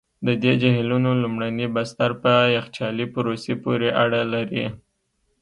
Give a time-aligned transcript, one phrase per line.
[0.27, 4.65] د دې جهیلونو لومړني بستر په یخچالي پروسې پوري اړه لري.